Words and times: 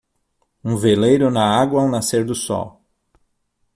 Um 0.63 0.77
veleiro 0.77 1.29
na 1.29 1.45
água 1.61 1.79
ao 1.83 1.87
nascer 1.87 2.25
do 2.25 2.33
sol. 2.33 2.81